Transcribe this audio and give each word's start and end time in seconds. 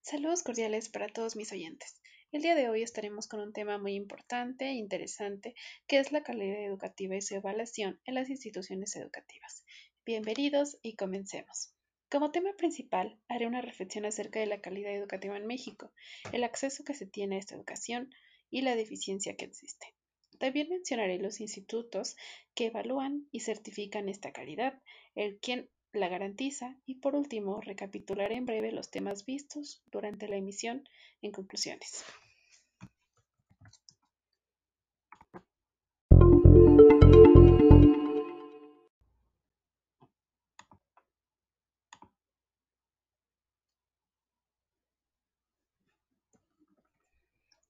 Saludos 0.00 0.42
cordiales 0.42 0.88
para 0.88 1.06
todos 1.06 1.36
mis 1.36 1.52
oyentes. 1.52 2.00
El 2.32 2.42
día 2.42 2.56
de 2.56 2.68
hoy 2.68 2.82
estaremos 2.82 3.28
con 3.28 3.38
un 3.38 3.52
tema 3.52 3.78
muy 3.78 3.94
importante 3.94 4.64
e 4.64 4.72
interesante 4.72 5.54
que 5.86 6.00
es 6.00 6.10
la 6.10 6.24
calidad 6.24 6.64
educativa 6.64 7.14
y 7.14 7.22
su 7.22 7.36
evaluación 7.36 8.00
en 8.04 8.14
las 8.14 8.28
instituciones 8.28 8.96
educativas. 8.96 9.64
Bienvenidos 10.04 10.76
y 10.82 10.96
comencemos. 10.96 11.72
Como 12.10 12.32
tema 12.32 12.52
principal, 12.56 13.20
haré 13.28 13.46
una 13.46 13.62
reflexión 13.62 14.06
acerca 14.06 14.40
de 14.40 14.46
la 14.46 14.60
calidad 14.60 14.92
educativa 14.92 15.36
en 15.36 15.46
México, 15.46 15.92
el 16.32 16.42
acceso 16.42 16.82
que 16.82 16.94
se 16.94 17.06
tiene 17.06 17.36
a 17.36 17.38
esta 17.38 17.54
educación 17.54 18.10
y 18.50 18.62
la 18.62 18.74
deficiencia 18.74 19.36
que 19.36 19.44
existe. 19.44 19.95
También 20.38 20.68
mencionaré 20.68 21.18
los 21.18 21.40
institutos 21.40 22.16
que 22.54 22.66
evalúan 22.66 23.26
y 23.32 23.40
certifican 23.40 24.08
esta 24.08 24.32
calidad, 24.32 24.80
el 25.14 25.38
quien 25.38 25.68
la 25.92 26.08
garantiza 26.08 26.76
y 26.84 26.96
por 26.96 27.14
último 27.14 27.60
recapitularé 27.60 28.36
en 28.36 28.46
breve 28.46 28.72
los 28.72 28.90
temas 28.90 29.24
vistos 29.24 29.82
durante 29.90 30.28
la 30.28 30.36
emisión 30.36 30.88
en 31.22 31.32
conclusiones. 31.32 32.04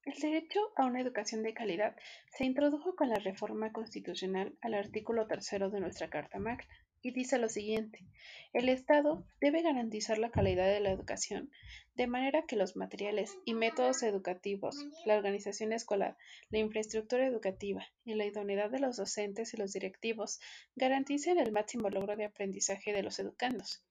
El 0.07 0.15
derecho 0.21 0.61
a 0.77 0.87
una 0.87 1.01
educación 1.01 1.43
de 1.43 1.53
calidad 1.53 1.97
se 2.31 2.45
introdujo 2.45 2.95
con 2.95 3.09
la 3.09 3.17
reforma 3.17 3.73
constitucional 3.73 4.57
al 4.61 4.75
artículo 4.75 5.27
tercero 5.27 5.69
de 5.69 5.81
nuestra 5.81 6.09
Carta 6.11 6.39
Magna 6.39 6.73
y 7.03 7.11
dice 7.11 7.39
lo 7.39 7.49
siguiente: 7.49 8.07
el 8.53 8.69
Estado 8.69 9.27
debe 9.41 9.63
garantizar 9.63 10.19
la 10.19 10.31
calidad 10.31 10.69
de 10.69 10.79
la 10.79 10.93
educación 10.93 11.51
de 11.97 12.07
manera 12.07 12.47
que 12.47 12.55
los 12.55 12.77
materiales 12.77 13.37
y 13.45 13.55
métodos 13.55 14.05
educativos, 14.05 14.77
la 15.07 15.17
organización 15.17 15.73
escolar, 15.73 16.17
la 16.51 16.61
infraestructura 16.61 17.27
educativa 17.27 17.85
y 18.05 18.15
la 18.15 18.27
idoneidad 18.27 18.71
de 18.71 18.79
los 18.79 18.97
docentes 18.97 19.55
y 19.55 19.57
los 19.57 19.73
directivos 19.73 20.39
garanticen 20.77 21.41
el 21.41 21.51
máximo 21.51 21.91
logro 21.91 22.15
de 22.15 22.27
aprendizaje 22.27 22.93
de 22.93 23.03
los 23.03 23.19
educandos. 23.19 23.83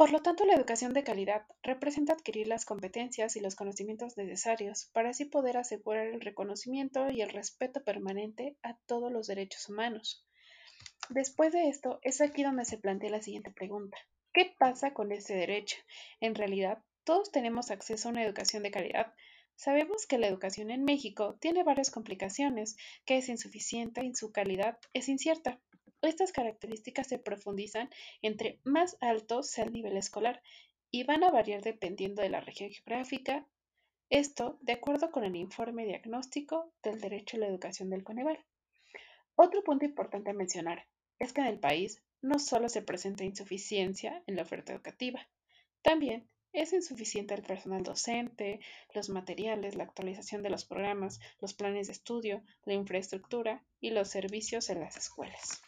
Por 0.00 0.12
lo 0.12 0.22
tanto, 0.22 0.46
la 0.46 0.54
educación 0.54 0.94
de 0.94 1.04
calidad 1.04 1.44
representa 1.62 2.14
adquirir 2.14 2.48
las 2.48 2.64
competencias 2.64 3.36
y 3.36 3.40
los 3.40 3.54
conocimientos 3.54 4.16
necesarios 4.16 4.88
para 4.94 5.10
así 5.10 5.26
poder 5.26 5.58
asegurar 5.58 6.06
el 6.06 6.22
reconocimiento 6.22 7.10
y 7.10 7.20
el 7.20 7.28
respeto 7.28 7.84
permanente 7.84 8.56
a 8.62 8.78
todos 8.86 9.12
los 9.12 9.26
derechos 9.26 9.68
humanos. 9.68 10.24
Después 11.10 11.52
de 11.52 11.68
esto, 11.68 11.98
es 12.00 12.22
aquí 12.22 12.42
donde 12.42 12.64
se 12.64 12.78
plantea 12.78 13.10
la 13.10 13.20
siguiente 13.20 13.50
pregunta. 13.50 13.98
¿Qué 14.32 14.54
pasa 14.58 14.94
con 14.94 15.12
este 15.12 15.34
derecho? 15.34 15.76
En 16.20 16.34
realidad, 16.34 16.82
todos 17.04 17.30
tenemos 17.30 17.70
acceso 17.70 18.08
a 18.08 18.12
una 18.12 18.24
educación 18.24 18.62
de 18.62 18.70
calidad. 18.70 19.12
Sabemos 19.54 20.06
que 20.06 20.16
la 20.16 20.28
educación 20.28 20.70
en 20.70 20.84
México 20.84 21.36
tiene 21.42 21.62
varias 21.62 21.90
complicaciones, 21.90 22.78
que 23.04 23.18
es 23.18 23.28
insuficiente 23.28 24.02
y 24.02 24.14
su 24.14 24.32
calidad 24.32 24.78
es 24.94 25.10
incierta. 25.10 25.60
Estas 26.02 26.32
características 26.32 27.08
se 27.08 27.18
profundizan 27.18 27.90
entre 28.22 28.58
más 28.64 28.96
alto 29.00 29.42
sea 29.42 29.64
el 29.64 29.72
nivel 29.72 29.96
escolar 29.96 30.42
y 30.90 31.04
van 31.04 31.24
a 31.24 31.30
variar 31.30 31.62
dependiendo 31.62 32.22
de 32.22 32.30
la 32.30 32.40
región 32.40 32.70
geográfica. 32.70 33.46
Esto 34.08 34.58
de 34.62 34.72
acuerdo 34.72 35.10
con 35.10 35.24
el 35.24 35.36
informe 35.36 35.84
diagnóstico 35.84 36.72
del 36.82 37.00
derecho 37.00 37.36
a 37.36 37.40
la 37.40 37.46
educación 37.46 37.90
del 37.90 38.02
Coneval. 38.02 38.44
Otro 39.36 39.62
punto 39.62 39.84
importante 39.84 40.30
a 40.30 40.34
mencionar 40.34 40.86
es 41.18 41.32
que 41.32 41.42
en 41.42 41.46
el 41.46 41.60
país 41.60 42.02
no 42.22 42.38
solo 42.38 42.68
se 42.68 42.82
presenta 42.82 43.24
insuficiencia 43.24 44.22
en 44.26 44.36
la 44.36 44.42
oferta 44.42 44.72
educativa, 44.72 45.28
también 45.82 46.28
es 46.52 46.72
insuficiente 46.72 47.34
el 47.34 47.42
personal 47.42 47.82
docente, 47.82 48.60
los 48.92 49.08
materiales, 49.08 49.76
la 49.76 49.84
actualización 49.84 50.42
de 50.42 50.50
los 50.50 50.64
programas, 50.64 51.20
los 51.40 51.54
planes 51.54 51.86
de 51.86 51.92
estudio, 51.92 52.42
la 52.64 52.74
infraestructura 52.74 53.64
y 53.80 53.90
los 53.90 54.08
servicios 54.08 54.68
en 54.68 54.80
las 54.80 54.96
escuelas. 54.96 55.62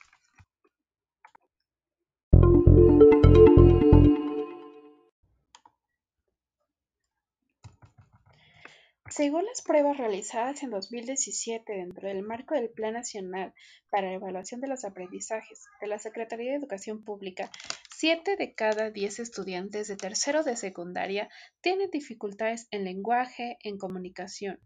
Según 9.14 9.44
las 9.44 9.60
pruebas 9.60 9.98
realizadas 9.98 10.62
en 10.62 10.70
2017 10.70 11.70
dentro 11.70 12.08
del 12.08 12.22
marco 12.22 12.54
del 12.54 12.70
Plan 12.70 12.94
Nacional 12.94 13.52
para 13.90 14.08
la 14.08 14.14
Evaluación 14.14 14.62
de 14.62 14.68
los 14.68 14.86
Aprendizajes 14.86 15.66
de 15.82 15.86
la 15.86 15.98
Secretaría 15.98 16.52
de 16.52 16.56
Educación 16.56 17.04
Pública, 17.04 17.50
7 17.94 18.36
de 18.36 18.54
cada 18.54 18.90
10 18.90 19.18
estudiantes 19.18 19.88
de 19.88 19.96
tercero 19.96 20.42
de 20.44 20.56
secundaria 20.56 21.28
tienen 21.60 21.90
dificultades 21.90 22.68
en 22.70 22.84
lenguaje, 22.84 23.58
en 23.62 23.76
comunicación. 23.76 24.58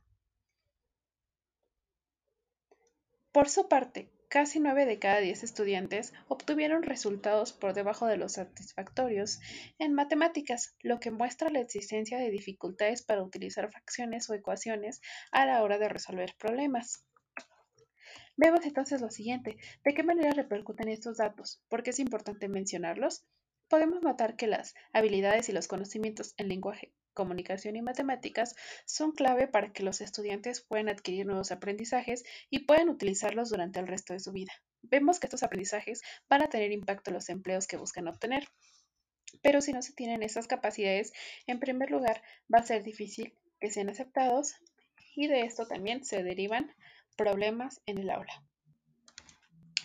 Por 3.33 3.49
su 3.49 3.67
parte, 3.67 4.13
Casi 4.37 4.61
nueve 4.61 4.85
de 4.85 4.99
cada 4.99 5.21
diez 5.21 5.43
estudiantes 5.43 6.13
obtuvieron 6.29 6.83
resultados 6.83 7.55
por 7.55 7.73
debajo 7.73 8.07
de 8.07 8.19
los 8.19 8.33
satisfactorios 8.33 9.41
en 9.79 9.95
matemáticas, 9.95 10.77
lo 10.83 11.01
que 11.01 11.11
muestra 11.11 11.49
la 11.49 11.61
existencia 11.61 12.19
de 12.19 12.31
dificultades 12.31 13.03
para 13.03 13.23
utilizar 13.23 13.71
fracciones 13.71 14.29
o 14.29 14.35
ecuaciones 14.35 15.01
a 15.33 15.47
la 15.47 15.63
hora 15.63 15.79
de 15.79 15.89
resolver 15.89 16.35
problemas. 16.39 17.03
Vemos 18.37 18.67
entonces 18.67 19.01
lo 19.01 19.09
siguiente, 19.09 19.57
¿de 19.83 19.95
qué 19.95 20.03
manera 20.03 20.33
repercuten 20.33 20.89
estos 20.89 21.17
datos? 21.17 21.63
¿Por 21.71 21.83
qué 21.83 21.89
es 21.89 21.99
importante 21.99 22.47
mencionarlos? 22.47 23.25
Podemos 23.69 24.03
notar 24.03 24.37
que 24.37 24.47
las 24.47 24.75
habilidades 24.93 25.49
y 25.49 25.53
los 25.53 25.69
conocimientos 25.69 26.35
en 26.37 26.49
lenguaje 26.49 26.93
comunicación 27.17 27.75
y 27.75 27.83
matemáticas 27.83 28.55
son 28.85 29.11
clave 29.11 29.49
para 29.49 29.73
que 29.73 29.83
los 29.83 30.01
estudiantes 30.01 30.61
puedan 30.61 30.89
adquirir 30.89 31.27
nuevos 31.27 31.51
aprendizajes 31.51 32.23
y 32.51 32.61
puedan 32.61 32.89
utilizarlos 32.91 33.49
durante 33.49 33.81
el 33.81 33.89
resto 33.89 34.13
de 34.13 34.21
su 34.21 34.31
vida. 34.33 34.53
Vemos 34.83 35.19
que 35.19 35.27
estos 35.27 35.43
aprendizajes 35.43 36.03
van 36.29 36.43
a 36.43 36.49
tener 36.49 36.71
impacto 36.71 37.11
en 37.11 37.15
los 37.15 37.29
empleos 37.29 37.67
que 37.67 37.79
buscan 37.79 38.07
obtener. 38.07 38.47
Pero 39.43 39.61
si 39.61 39.73
no 39.73 39.83
se 39.83 39.95
tienen 39.95 40.23
esas 40.23 40.47
capacidades, 40.47 41.13
en 41.49 41.59
primer 41.59 41.91
lugar, 41.91 42.23
va 42.53 42.61
a 42.61 42.67
ser 42.67 42.85
difícil 42.85 43.35
que 43.59 43.71
sean 43.71 43.89
aceptados 43.89 44.55
y 45.17 45.27
de 45.27 45.41
esto 45.41 45.67
también 45.67 46.05
se 46.05 46.23
derivan 46.23 46.73
problemas 47.17 47.81
en 47.87 47.99
el 47.99 48.11
aula 48.11 48.45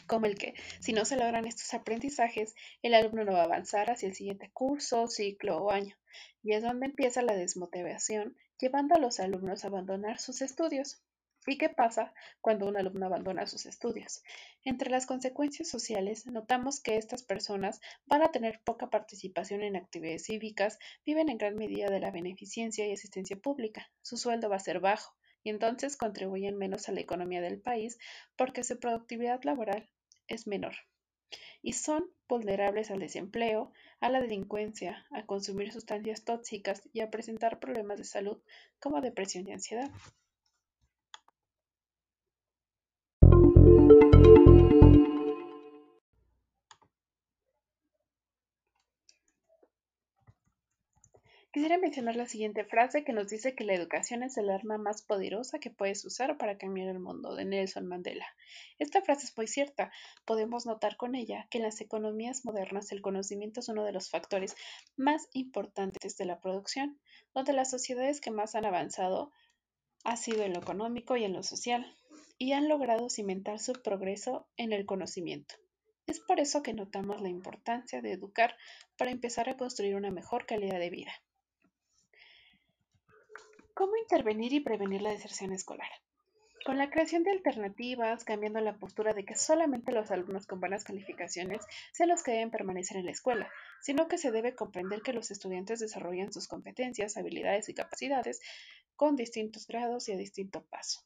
como 0.07 0.25
el 0.25 0.35
que, 0.35 0.53
si 0.79 0.93
no 0.93 1.05
se 1.05 1.17
logran 1.17 1.45
estos 1.45 1.73
aprendizajes, 1.73 2.55
el 2.81 2.93
alumno 2.93 3.25
no 3.25 3.33
va 3.33 3.41
a 3.41 3.45
avanzar 3.45 3.89
hacia 3.89 4.07
el 4.07 4.15
siguiente 4.15 4.49
curso, 4.51 5.07
ciclo 5.07 5.57
o 5.57 5.71
año, 5.71 5.95
y 6.43 6.53
es 6.53 6.63
donde 6.63 6.87
empieza 6.87 7.21
la 7.21 7.35
desmotivación, 7.35 8.35
llevando 8.59 8.95
a 8.95 8.99
los 8.99 9.19
alumnos 9.19 9.63
a 9.63 9.67
abandonar 9.67 10.19
sus 10.19 10.41
estudios. 10.41 11.01
¿Y 11.47 11.57
qué 11.57 11.69
pasa 11.69 12.13
cuando 12.39 12.67
un 12.67 12.77
alumno 12.77 13.07
abandona 13.07 13.47
sus 13.47 13.65
estudios? 13.65 14.21
Entre 14.63 14.91
las 14.91 15.07
consecuencias 15.07 15.67
sociales, 15.69 16.27
notamos 16.27 16.79
que 16.79 16.97
estas 16.97 17.23
personas 17.23 17.81
van 18.05 18.21
a 18.21 18.31
tener 18.31 18.61
poca 18.63 18.91
participación 18.91 19.63
en 19.63 19.75
actividades 19.75 20.25
cívicas, 20.25 20.77
viven 21.03 21.29
en 21.29 21.39
gran 21.39 21.55
medida 21.55 21.89
de 21.89 21.99
la 21.99 22.11
beneficencia 22.11 22.85
y 22.85 22.93
asistencia 22.93 23.37
pública, 23.37 23.89
su 24.03 24.17
sueldo 24.17 24.49
va 24.49 24.57
a 24.57 24.59
ser 24.59 24.79
bajo, 24.79 25.15
y 25.43 25.49
entonces 25.49 25.97
contribuyen 25.97 26.57
menos 26.57 26.87
a 26.89 26.91
la 26.91 27.01
economía 27.01 27.41
del 27.41 27.61
país 27.61 27.97
porque 28.35 28.63
su 28.63 28.79
productividad 28.79 29.43
laboral 29.43 29.89
es 30.27 30.47
menor 30.47 30.73
y 31.61 31.73
son 31.73 32.09
vulnerables 32.27 32.91
al 32.91 32.99
desempleo, 32.99 33.71
a 33.99 34.09
la 34.09 34.21
delincuencia, 34.21 35.05
a 35.11 35.25
consumir 35.25 35.71
sustancias 35.71 36.23
tóxicas 36.23 36.81
y 36.93 37.01
a 37.01 37.11
presentar 37.11 37.59
problemas 37.59 37.97
de 37.97 38.03
salud 38.03 38.41
como 38.79 39.01
depresión 39.01 39.47
y 39.47 39.53
ansiedad. 39.53 39.89
Quisiera 51.53 51.77
mencionar 51.77 52.15
la 52.15 52.27
siguiente 52.27 52.63
frase 52.63 53.03
que 53.03 53.11
nos 53.11 53.27
dice 53.27 53.55
que 53.55 53.65
la 53.65 53.73
educación 53.73 54.23
es 54.23 54.37
el 54.37 54.49
arma 54.49 54.77
más 54.77 55.01
poderosa 55.01 55.59
que 55.59 55.69
puedes 55.69 56.05
usar 56.05 56.37
para 56.37 56.57
cambiar 56.57 56.87
el 56.87 56.99
mundo, 56.99 57.35
de 57.35 57.43
Nelson 57.43 57.87
Mandela. 57.87 58.25
Esta 58.79 59.01
frase 59.01 59.25
es 59.25 59.35
muy 59.35 59.47
cierta. 59.47 59.91
Podemos 60.23 60.65
notar 60.65 60.95
con 60.95 61.13
ella 61.13 61.47
que 61.51 61.57
en 61.57 61.65
las 61.65 61.81
economías 61.81 62.45
modernas 62.45 62.93
el 62.93 63.01
conocimiento 63.01 63.59
es 63.59 63.67
uno 63.67 63.83
de 63.83 63.91
los 63.91 64.09
factores 64.09 64.55
más 64.95 65.27
importantes 65.33 66.15
de 66.15 66.23
la 66.23 66.39
producción, 66.39 67.01
donde 67.33 67.51
las 67.51 67.69
sociedades 67.69 68.21
que 68.21 68.31
más 68.31 68.55
han 68.55 68.63
avanzado 68.63 69.33
ha 70.05 70.15
sido 70.15 70.43
en 70.43 70.53
lo 70.53 70.59
económico 70.59 71.17
y 71.17 71.25
en 71.25 71.33
lo 71.33 71.43
social, 71.43 71.85
y 72.37 72.53
han 72.53 72.69
logrado 72.69 73.09
cimentar 73.09 73.59
su 73.59 73.73
progreso 73.73 74.47
en 74.55 74.71
el 74.71 74.85
conocimiento. 74.85 75.55
Es 76.07 76.21
por 76.21 76.39
eso 76.39 76.63
que 76.63 76.73
notamos 76.73 77.21
la 77.21 77.27
importancia 77.27 78.01
de 78.01 78.13
educar 78.13 78.55
para 78.95 79.11
empezar 79.11 79.49
a 79.49 79.57
construir 79.57 79.95
una 79.95 80.11
mejor 80.11 80.45
calidad 80.45 80.79
de 80.79 80.89
vida. 80.89 81.11
¿Cómo 83.81 83.97
intervenir 83.97 84.53
y 84.53 84.59
prevenir 84.59 85.01
la 85.01 85.09
deserción 85.09 85.51
escolar? 85.53 85.89
con 86.63 86.77
la 86.77 86.91
creación 86.91 87.23
de 87.23 87.31
alternativas, 87.31 88.23
cambiando 88.23 88.61
la 88.61 88.77
postura 88.77 89.15
de 89.15 89.25
que 89.25 89.35
solamente 89.35 89.91
los 89.91 90.11
alumnos 90.11 90.45
con 90.45 90.59
buenas 90.59 90.83
calificaciones 90.83 91.65
sean 91.91 92.09
los 92.09 92.21
que 92.21 92.29
deben 92.29 92.51
permanecer 92.51 92.97
en 92.97 93.05
la 93.05 93.11
escuela, 93.11 93.49
sino 93.81 94.07
que 94.07 94.19
se 94.19 94.29
debe 94.29 94.53
comprender 94.53 95.01
que 95.01 95.13
los 95.13 95.31
estudiantes 95.31 95.79
desarrollan 95.79 96.31
sus 96.31 96.47
competencias, 96.47 97.17
habilidades 97.17 97.69
y 97.69 97.73
capacidades 97.73 98.39
con 98.95 99.15
distintos 99.15 99.65
grados 99.65 100.07
y 100.09 100.11
a 100.11 100.15
distinto 100.15 100.63
paso. 100.65 100.99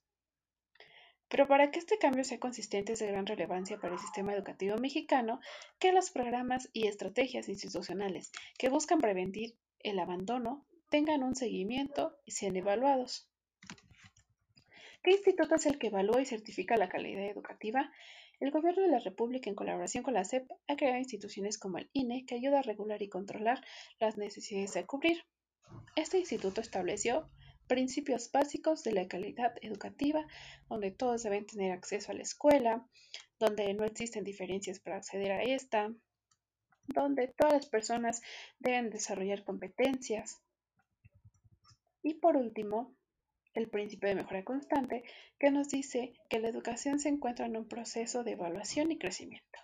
Pero 1.30 1.48
para 1.48 1.72
que 1.72 1.80
este 1.80 1.98
cambio 1.98 2.26
sea 2.26 2.42
consistente 2.42 2.92
es 2.92 3.00
de 3.00 3.08
gran 3.08 3.26
relevancia 3.26 3.80
para 3.80 3.94
el 3.94 4.02
sistema 4.02 4.34
educativo 4.34 4.76
mexicano 4.80 5.40
que 5.80 5.94
los 5.94 6.12
programas 6.12 6.70
y 6.74 6.88
estrategias 6.88 7.48
institucionales 7.48 8.34
que 8.60 8.68
buscan 8.68 9.00
prevenir 9.00 9.56
el 9.80 9.98
abandono 10.00 10.66
tengan 10.96 11.24
un 11.24 11.36
seguimiento 11.36 12.18
y 12.24 12.32
sean 12.32 12.56
evaluados. 12.56 13.30
¿Qué 15.04 15.12
instituto 15.12 15.56
es 15.56 15.66
el 15.66 15.78
que 15.78 15.88
evalúa 15.88 16.22
y 16.22 16.26
certifica 16.26 16.78
la 16.78 16.88
calidad 16.88 17.26
educativa? 17.26 17.92
El 18.40 18.52
Gobierno 18.52 18.84
de 18.84 18.88
la 18.88 19.00
República, 19.00 19.50
en 19.50 19.58
colaboración 19.58 20.06
con 20.06 20.14
la 20.14 20.24
SEP, 20.24 20.50
ha 20.70 20.78
creado 20.78 20.98
instituciones 20.98 21.58
como 21.58 21.80
el 21.80 21.90
INE 21.92 22.26
que 22.26 22.36
ayuda 22.36 22.60
a 22.60 22.62
regular 22.62 23.02
y 23.02 23.10
controlar 23.10 23.62
las 24.00 24.16
necesidades 24.16 24.78
a 24.78 24.86
cubrir. 24.86 25.26
Este 25.98 26.18
instituto 26.18 26.62
estableció 26.62 27.30
principios 27.68 28.32
básicos 28.32 28.82
de 28.86 28.94
la 28.94 29.10
calidad 29.10 29.54
educativa, 29.62 30.26
donde 30.70 30.92
todos 30.92 31.24
deben 31.24 31.46
tener 31.46 31.74
acceso 31.74 32.14
a 32.14 32.16
la 32.16 32.22
escuela, 32.22 32.88
donde 33.38 33.74
no 33.74 33.84
existen 33.84 34.24
diferencias 34.24 34.80
para 34.80 34.96
acceder 34.96 35.34
a 35.34 35.44
esta, 35.44 35.94
donde 36.88 37.28
todas 37.36 37.52
las 37.52 37.66
personas 37.66 38.22
deben 38.60 38.92
desarrollar 38.92 39.44
competencias. 39.44 40.40
Y 42.06 42.14
por 42.14 42.38
último, 42.38 42.96
el 43.56 43.68
principio 43.68 44.08
de 44.08 44.14
mejora 44.14 44.44
constante, 44.44 45.04
que 45.40 45.50
nos 45.50 45.70
dice 45.70 46.14
que 46.30 46.38
la 46.38 46.50
educación 46.50 47.00
se 47.00 47.10
encuentra 47.10 47.48
en 47.48 47.58
un 47.58 47.68
proceso 47.68 48.24
de 48.24 48.34
evaluación 48.34 48.92
y 48.92 49.00
crecimiento. 49.00 49.60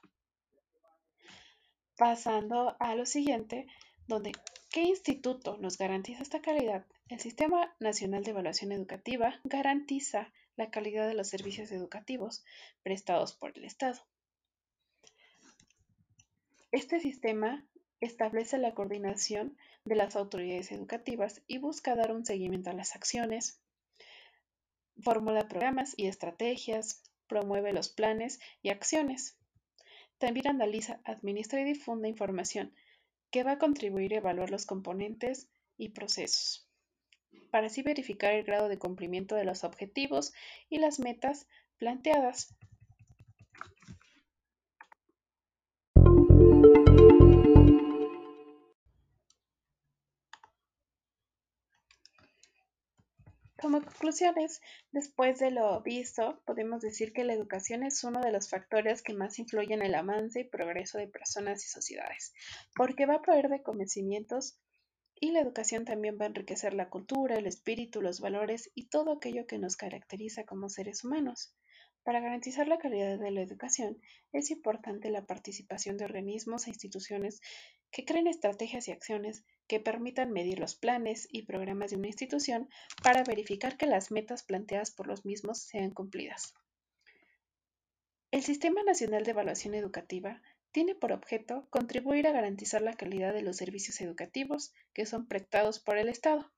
Pasando 1.95 2.75
a 2.79 2.95
lo 2.95 3.05
siguiente, 3.05 3.67
donde 4.07 4.31
¿qué 4.71 4.81
instituto 4.81 5.57
nos 5.57 5.77
garantiza 5.77 6.23
esta 6.23 6.41
calidad? 6.41 6.87
El 7.09 7.19
Sistema 7.19 7.75
Nacional 7.79 8.23
de 8.23 8.31
Evaluación 8.31 8.71
Educativa 8.71 9.39
garantiza 9.43 10.33
la 10.55 10.71
calidad 10.71 11.07
de 11.07 11.13
los 11.13 11.29
servicios 11.29 11.71
educativos 11.71 12.43
prestados 12.81 13.35
por 13.35 13.55
el 13.55 13.65
Estado. 13.65 14.01
Este 16.71 16.99
sistema 17.01 17.63
establece 17.99 18.57
la 18.57 18.73
coordinación 18.73 19.55
de 19.85 19.95
las 19.95 20.15
autoridades 20.15 20.71
educativas 20.71 21.41
y 21.47 21.57
busca 21.57 21.95
dar 21.95 22.11
un 22.11 22.25
seguimiento 22.25 22.69
a 22.69 22.73
las 22.73 22.95
acciones, 22.95 23.59
formula 25.01 25.47
programas 25.47 25.93
y 25.97 26.07
estrategias, 26.07 27.03
promueve 27.27 27.73
los 27.73 27.89
planes 27.89 28.39
y 28.61 28.69
acciones. 28.69 29.37
También 30.17 30.47
analiza, 30.47 31.01
administra 31.03 31.61
y 31.61 31.63
difunde 31.63 32.09
información 32.09 32.73
que 33.31 33.43
va 33.43 33.53
a 33.53 33.57
contribuir 33.57 34.13
a 34.13 34.17
evaluar 34.17 34.51
los 34.51 34.65
componentes 34.65 35.49
y 35.77 35.89
procesos, 35.89 36.69
para 37.49 37.67
así 37.67 37.81
verificar 37.81 38.33
el 38.33 38.43
grado 38.43 38.67
de 38.69 38.77
cumplimiento 38.77 39.35
de 39.35 39.45
los 39.45 39.63
objetivos 39.63 40.33
y 40.69 40.77
las 40.77 40.99
metas 40.99 41.47
planteadas. 41.77 42.55
Como 53.61 53.79
conclusiones, 53.79 54.59
después 54.91 55.37
de 55.37 55.51
lo 55.51 55.81
visto, 55.83 56.41
podemos 56.47 56.81
decir 56.81 57.13
que 57.13 57.23
la 57.23 57.33
educación 57.33 57.83
es 57.83 58.03
uno 58.03 58.19
de 58.19 58.31
los 58.31 58.49
factores 58.49 59.03
que 59.03 59.13
más 59.13 59.37
influyen 59.37 59.81
en 59.81 59.85
el 59.85 59.93
avance 59.93 60.39
y 60.39 60.49
progreso 60.49 60.97
de 60.97 61.07
personas 61.07 61.63
y 61.63 61.67
sociedades, 61.69 62.33
porque 62.75 63.05
va 63.05 63.17
a 63.17 63.21
proveer 63.21 63.49
de 63.49 63.61
conocimientos 63.61 64.57
y 65.13 65.29
la 65.29 65.41
educación 65.41 65.85
también 65.85 66.17
va 66.19 66.25
a 66.25 66.29
enriquecer 66.29 66.73
la 66.73 66.89
cultura, 66.89 67.35
el 67.37 67.45
espíritu, 67.45 68.01
los 68.01 68.19
valores 68.19 68.71
y 68.73 68.87
todo 68.87 69.11
aquello 69.11 69.45
que 69.45 69.59
nos 69.59 69.75
caracteriza 69.75 70.43
como 70.43 70.67
seres 70.67 71.03
humanos. 71.03 71.53
Para 72.03 72.19
garantizar 72.19 72.67
la 72.67 72.79
calidad 72.79 73.19
de 73.19 73.31
la 73.31 73.41
educación, 73.41 74.01
es 74.31 74.49
importante 74.49 75.11
la 75.11 75.25
participación 75.25 75.97
de 75.97 76.05
organismos 76.05 76.65
e 76.65 76.71
instituciones 76.71 77.41
que 77.91 78.05
creen 78.05 78.27
estrategias 78.27 78.87
y 78.87 78.91
acciones 78.91 79.43
que 79.67 79.79
permitan 79.79 80.31
medir 80.31 80.59
los 80.59 80.75
planes 80.75 81.27
y 81.31 81.43
programas 81.43 81.91
de 81.91 81.97
una 81.97 82.07
institución 82.07 82.69
para 83.03 83.23
verificar 83.23 83.77
que 83.77 83.85
las 83.85 84.09
metas 84.11 84.43
planteadas 84.43 84.91
por 84.91 85.07
los 85.07 85.25
mismos 85.25 85.59
sean 85.59 85.91
cumplidas. 85.91 86.53
El 88.31 88.41
Sistema 88.41 88.81
Nacional 88.83 89.23
de 89.23 89.31
Evaluación 89.31 89.75
Educativa 89.75 90.41
tiene 90.71 90.95
por 90.95 91.11
objeto 91.11 91.67
contribuir 91.69 92.27
a 92.27 92.31
garantizar 92.31 92.81
la 92.81 92.93
calidad 92.93 93.33
de 93.33 93.41
los 93.41 93.57
servicios 93.57 93.99
educativos 94.01 94.73
que 94.93 95.05
son 95.05 95.27
prestados 95.27 95.79
por 95.79 95.97
el 95.97 96.09
Estado. 96.09 96.49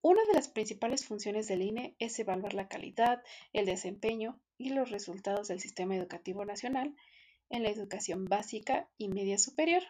Una 0.00 0.22
de 0.26 0.34
las 0.34 0.48
principales 0.48 1.04
funciones 1.04 1.48
del 1.48 1.62
INE 1.62 1.96
es 1.98 2.18
evaluar 2.20 2.54
la 2.54 2.68
calidad, 2.68 3.20
el 3.52 3.66
desempeño 3.66 4.40
y 4.56 4.70
los 4.70 4.90
resultados 4.90 5.48
del 5.48 5.58
sistema 5.58 5.96
educativo 5.96 6.44
nacional 6.44 6.94
en 7.50 7.64
la 7.64 7.70
educación 7.70 8.26
básica 8.26 8.88
y 8.96 9.08
media 9.08 9.38
superior. 9.38 9.82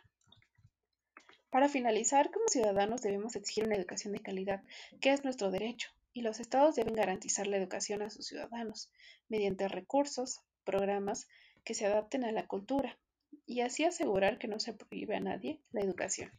Para 1.51 1.69
finalizar, 1.69 2.31
como 2.31 2.49
ciudadanos 2.49 3.03
debemos 3.03 3.37
exigir 3.37 3.65
una 3.65 3.77
educación 3.77 4.15
de 4.15 4.21
calidad, 4.21 4.63
que 5.01 5.13
es 5.13 5.25
nuestro 5.25 5.51
derecho, 5.51 5.91
y 6.15 6.23
los 6.23 6.41
estados 6.41 6.75
deben 6.75 6.95
garantizar 6.95 7.47
la 7.47 7.59
educación 7.59 8.01
a 8.01 8.11
sus 8.11 8.27
ciudadanos 8.27 8.91
mediante 9.29 9.69
recursos, 9.69 10.41
programas 10.65 11.29
que 11.65 11.75
se 11.75 11.85
adapten 11.85 12.25
a 12.25 12.33
la 12.33 12.47
cultura, 12.47 12.99
y 13.47 13.61
así 13.61 13.85
asegurar 13.85 14.39
que 14.39 14.49
no 14.49 14.59
se 14.59 14.73
prohíbe 14.73 15.17
a 15.17 15.21
nadie 15.21 15.61
la 15.71 15.83
educación. 15.83 16.33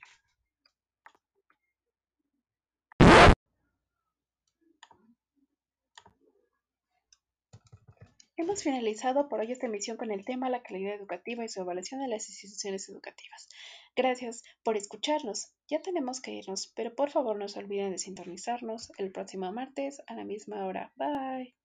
Hemos 8.39 8.63
finalizado 8.63 9.27
por 9.27 9.41
hoy 9.41 9.51
esta 9.51 9.65
emisión 9.65 9.97
con 9.97 10.12
el 10.12 10.24
tema 10.24 10.50
La 10.50 10.63
calidad 10.63 10.95
educativa 10.95 11.44
y 11.44 11.50
su 11.50 11.59
evaluación 11.59 12.00
de 12.00 12.07
las 12.07 12.30
instituciones 12.30 12.88
educativas. 12.88 13.50
Gracias 13.97 14.44
por 14.63 14.77
escucharnos. 14.77 15.51
Ya 15.68 15.81
tenemos 15.81 16.21
que 16.21 16.31
irnos, 16.31 16.71
pero 16.74 16.95
por 16.95 17.09
favor 17.12 17.38
no 17.38 17.50
se 17.50 17.59
olviden 17.59 17.91
de 17.91 17.97
sintonizarnos 17.97 18.94
el 18.97 19.12
próximo 19.12 19.51
martes 19.51 20.01
a 20.07 20.13
la 20.13 20.24
misma 20.24 20.65
hora. 20.65 20.94
Bye. 20.95 21.58